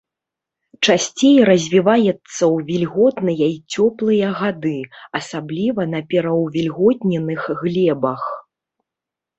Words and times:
Часцей 0.87 1.37
развіваецца 1.49 2.15
ў 2.53 2.57
вільготныя 2.69 3.45
і 3.57 3.59
цёплыя 3.75 4.27
гады, 4.41 4.75
асабліва 5.21 5.81
на 5.93 5.99
пераўвільготненых 6.17 7.41
глебах. 7.63 8.23